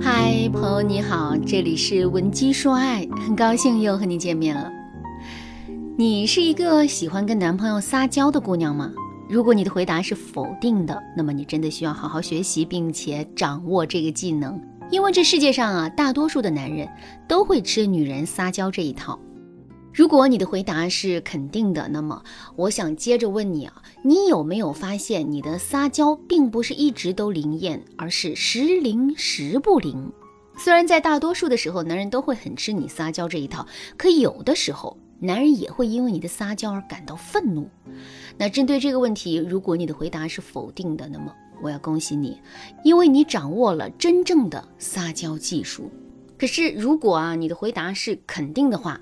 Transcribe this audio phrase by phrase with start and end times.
[0.00, 4.70] 嗨，朋友你好，这里是文姬说爱，很高兴又和你见面了。
[5.96, 8.92] 你是一个喜欢跟男朋友撒娇的姑娘吗？
[9.28, 14.60] 如果你的回答是否定的，那么你真的需要好好学习，并且掌握这个技能，
[14.90, 16.88] 因为这世界上啊，大多数的男人
[17.28, 19.18] 都会吃女人撒娇这一套。
[19.94, 22.20] 如果你的回答是肯定的，那么
[22.56, 30.12] 我想接着问你啊，你有没有发现你的撒娇并不是一直都灵验，而是时灵时不灵？
[30.58, 33.64] 虽然在大多数的时候，男人都会很吃你撒娇这一套，
[33.96, 37.70] 可有的时候，男人也会因为你的撒娇而感到愤怒。
[38.36, 42.40] 那针对这个问题，如果你的回答是否定的，那么我要恭喜你，
[42.82, 45.88] 因为你掌握了真正的撒娇技术。
[46.36, 49.00] 可是如果啊，你的回答是肯定的话，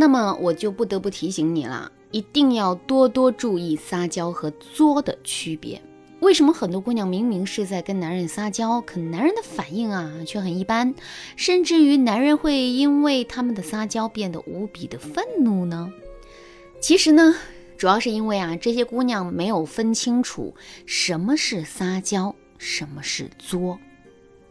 [0.00, 5.82] 那么我就不得不提醒你了，一定要多多注意撒娇和作的区别。
[6.20, 10.94] 为什么很多姑娘明明是在跟男人撒娇，可男人的反应啊却很一般，
[11.34, 15.92] 甚至于男人会因为他们的撒娇变得无比的愤怒呢？
[16.80, 17.34] 其实呢，
[17.76, 20.54] 主要是因为啊，这些姑娘没有分清楚
[20.86, 23.80] 什么是撒娇，什么是作。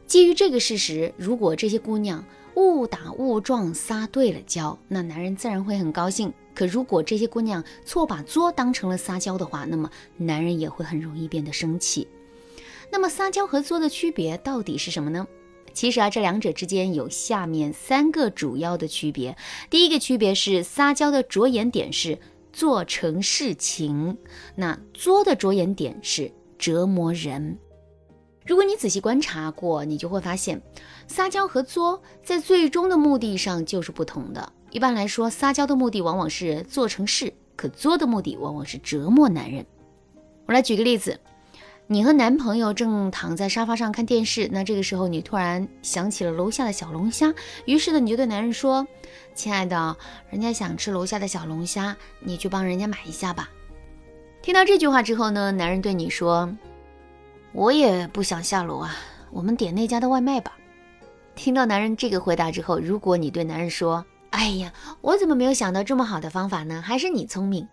[0.06, 2.26] 基于这个事实，如果这些姑娘，
[2.58, 6.34] 误打误撞撒对了娇，那男人自然会很高兴。
[6.56, 12.08] 可如果这些姑娘错把作当成了撒娇的话，那么男人也会很容易变得生气。
[12.92, 15.28] 那么撒娇和作的区别到底是什么呢？
[15.72, 19.38] 其实啊，这两者之间有下面三个主要的区别。
[19.70, 22.18] 第一个区别是撒娇的着眼点是
[22.52, 24.18] 做成事情，
[24.56, 27.60] 那作的着眼点是折磨人。
[28.48, 30.62] 如果你仔细观察过，你就会发现，
[31.06, 34.54] 撒娇和作在最终的目的上就是不同的。
[34.72, 39.66] 一般来说，撒娇的目的往往是做成事，可作的目的往往是折磨男人。
[40.46, 41.20] 我来举个例子，
[41.88, 48.88] 你和男朋友正躺在沙发上看电视，那这个时候你突然想起了楼下的小龙虾，于是呢，你就对男人说
[49.36, 49.98] ：“亲爱的，
[50.30, 53.50] 人家想吃楼下的小龙虾，你去帮人家买一下吧。”
[54.42, 56.50] 听到这句话之后呢，男人对你说。
[57.58, 58.96] 我也不想下楼啊，
[59.32, 60.56] 我们点那家的外卖吧。
[61.36, 66.84] 听到男人这个回答之后，如果你对男人说：“哎呀，我怎么没有想到这么好的方法呢？
[66.86, 67.68] 还是你聪明。”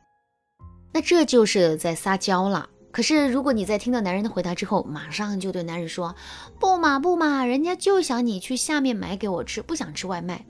[0.91, 2.67] 那这就是在撒娇了。
[2.91, 6.17] 可是如果你在听到男人的回答之后，马上就对男人说
[6.59, 10.47] ：“不嘛不嘛，人家就想你去下面买给我吃，不想吃外卖。”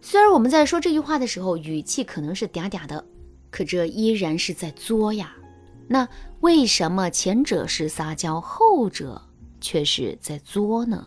[0.00, 3.04] 虽然我们在说这句话的时候语气可能是嗲嗲的，
[3.50, 5.34] 可这依然是在作呀。
[5.88, 6.08] 那
[6.40, 9.20] 为什么前者是撒娇，后者
[9.60, 11.06] 却是在作呢？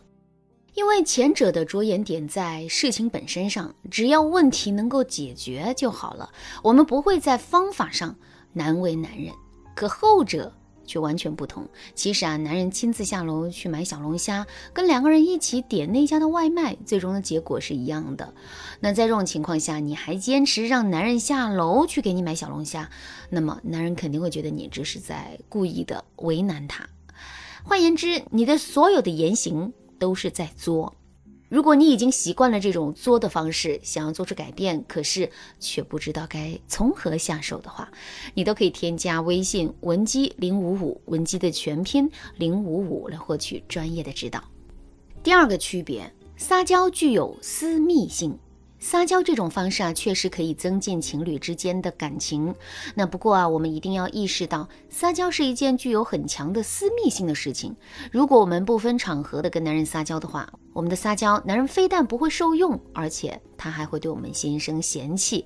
[0.73, 6.29] 因为前者的着眼点在事情本身上，只要问题能够解决就好了，
[6.63, 8.15] 我们不会在方法上
[8.53, 9.33] 难为男人。
[9.75, 10.53] 可后者。
[10.87, 11.67] 却完全不同。
[11.93, 18.33] 其实啊，男人亲自下楼去买小龙虾，跟两个人一起点那家的外卖，最终的结果是一样的。
[18.79, 22.89] 那在这种情况下，你还坚持让男人下楼去给你买小龙虾，
[23.29, 26.87] 那么男人肯定会觉得你这是在故意的为难他。
[27.63, 30.95] 换言之，你的所有的言行都是在作。
[31.49, 37.89] 如果你已经习惯了这种作的方式，想要做出改变，可是却不知道该从何下手的话，
[38.33, 44.43] 你都可以添加微信文姬零五五，文姬的全拼零五五来获取专业的指导。
[45.23, 48.37] 第二个区别，撒娇具有私密性。
[48.79, 52.53] 撒娇这种方式啊，确实可以增进情侣之间的感情。
[52.93, 57.75] 那不过啊，我们一定要意识到，撒娇是一件具有很强的私密性的事情。
[58.11, 65.45] 如果我们不分场合的跟男人撒娇的话，我们的撒娇，男人非但不会受用，而且他还会对我们心生嫌弃。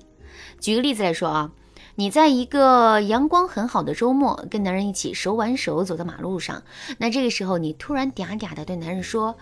[0.60, 1.52] 举个例子来说啊，
[1.94, 6.62] 你在一个阳光很好的周末，跟男人一起手挽手走在马路上，
[6.98, 9.34] 那这个时候你突然嗲嗲的对男人说：“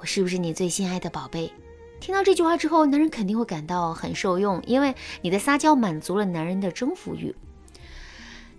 [0.00, 1.52] 我是不是你最心爱的宝贝？”
[2.00, 7.34] 听到这句话之后，男人肯定会感到很受用，因为你的撒娇满足了男人的征服欲。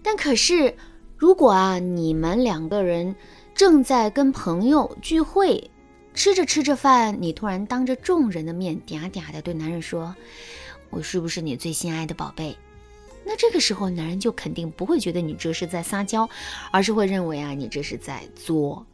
[0.03, 0.75] 但可是，
[1.15, 3.15] 如果啊，你们两个人
[3.55, 5.69] 正在跟朋友聚会，
[6.13, 10.15] 吃着吃着饭，你突然当着众人的面嗲嗲的对男人说
[10.89, 12.57] ：“我是不是你最心爱的宝贝？”
[13.23, 16.27] 那这个时候，男人就肯定不会觉得你这是在撒娇，
[16.71, 18.85] 而是会认为啊，你这是在作。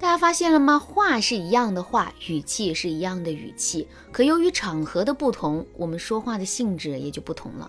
[0.00, 0.78] 大家发现了吗？
[0.78, 7.68] 话是一样的话，语气是一样的语气，可由于场合的不同，我们说话的性质也就不同了。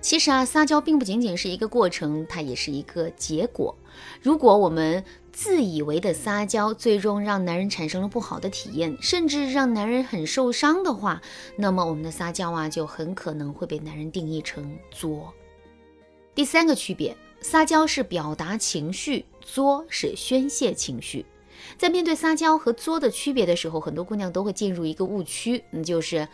[0.00, 3.76] 其实啊，撒娇并不仅仅是一个过程，它也是一个结果。
[4.20, 11.22] 如果我们自以为的撒娇，最终让男人产生了不好的体验，甚至让男人很受伤的话，
[11.56, 15.32] 那么我们的撒娇啊，就很可能会被男人定义成作。
[16.34, 21.24] 第三个区别，撒娇是表达情绪，作是宣泄情绪。
[21.76, 26.28] 在面对撒娇和作的区别的时候，很多姑娘都会进入一个误区，那就是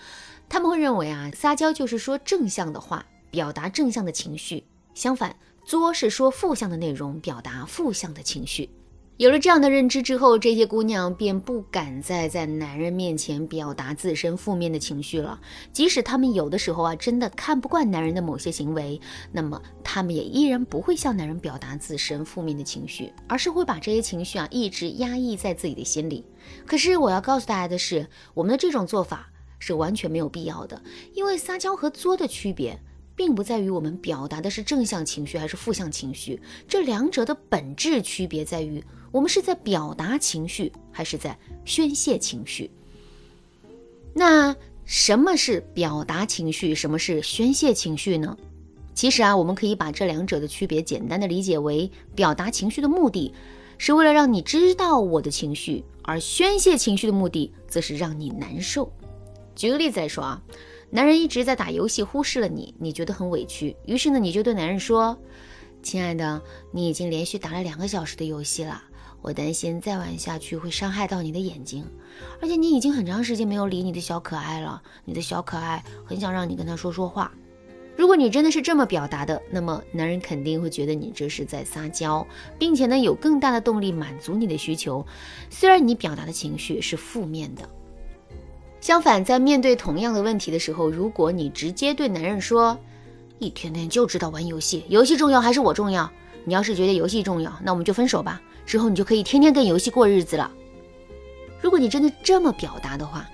[0.48, 8.70] 他们会认为啊，撒娇就是说正向的话，表达正向的情绪，相反，作是说负向的内容，表达负向的情绪。
[9.16, 15.40] 有了这样的认知之后，这些姑娘便不敢再在男人面前表达自身负面的情绪了。
[15.72, 19.00] 即使她们有的时候啊，真的看不惯男人的某些行为，
[19.30, 26.24] 那么她们也依然不会向男人表达自身负面的情绪，而是会把这些情绪啊一直压抑在自己的心里。
[26.66, 29.30] 可是我要告诉大家的是，我们的这种做法
[29.60, 30.82] 是完全没有必要的，
[31.12, 32.80] 因为撒娇和作的区别。
[33.16, 38.82] 并不在于我们表达的是正向情绪还是负向情绪，这两者的本质区别在于
[39.12, 42.70] 我们是在表达情绪还是在宣泄情绪。
[44.12, 48.36] 那什么是表达情绪，什么是宣泄情绪呢？
[48.94, 53.32] 其实啊，我们可以把这两者的区别简单的理解为：表达情绪的目的
[53.78, 58.92] 是为了让你知道我的情绪，而宣泄情绪的目的则是让你难受。
[59.54, 60.42] 举个例子来说啊。
[60.94, 63.74] 男人一直在打游戏，忽视了你，你觉得很委屈。
[63.84, 65.18] 于是呢，你就对男人说
[65.82, 68.80] ：“亲爱的，你已经连续打了两个小时的游戏了，
[69.20, 71.84] 我担心再玩下去会伤害到你的眼睛。
[72.40, 77.32] 而且你已经很长时间没有理你的小可爱了，你的小可爱很想让你跟他说说话。
[77.96, 82.24] 如果你真的是这么表达的，那么男人肯定会觉得你这是在撒娇，
[82.56, 85.04] 并且呢，有更大的动力满足你的需求。
[85.50, 87.68] 虽然你表达的情绪是负面的。”
[88.84, 92.78] 相反，在面对同样的问题的时候，如果你直接对男人说
[93.40, 96.12] ：“一天天就知道玩游戏，游戏重要还是我重要？
[96.44, 98.42] 你要是觉得游戏重要，那我们就分手吧。
[98.66, 100.52] 之后你就可以天天跟游戏过日子了。”
[101.62, 103.26] 如果你真的这么表达的话，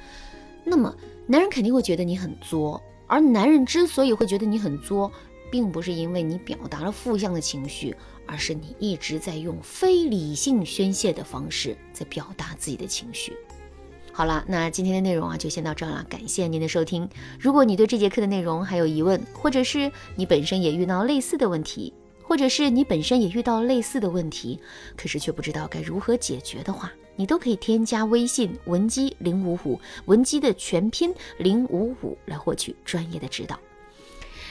[0.63, 0.95] 那么
[1.27, 2.81] 男人肯定会觉得你很作。
[3.09, 5.11] 而男人之所以会觉得你很作，
[5.51, 7.93] 并不是因为你表达了负向的情绪，
[8.25, 13.33] 而是你一直在用非理性宣泄的方式在表达自己的情绪。
[14.21, 17.09] 好了，那今天的内容啊就先到这儿了，感谢您的收听。
[17.39, 21.91] 如果你对这节课的内容还有疑问，或者是你本身也遇到类似的问题，
[22.23, 24.61] 或者是你本身也遇到类似的问题，
[24.95, 33.59] 可是却不知道该如何解决的话，你都可以添加微信文姬零五五，文姬的全拼零五五来获取专业的指导。